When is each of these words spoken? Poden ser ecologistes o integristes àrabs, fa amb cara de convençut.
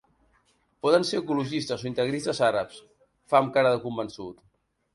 Poden 0.85 1.05
ser 1.09 1.19
ecologistes 1.19 1.83
o 1.85 1.91
integristes 1.91 2.41
àrabs, 2.49 2.81
fa 3.35 3.43
amb 3.45 3.55
cara 3.59 3.77
de 3.77 3.85
convençut. 3.87 4.45